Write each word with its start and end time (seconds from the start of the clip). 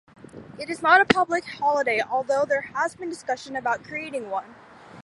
It 0.57 0.67
is 0.71 0.81
not 0.81 0.99
a 0.99 1.05
public 1.05 1.45
holiday, 1.45 2.01
although 2.01 2.43
there 2.43 2.71
has 2.73 2.95
been 2.95 3.07
discussion 3.09 3.55
about 3.55 3.83
creating 3.83 4.31
one. 4.31 4.55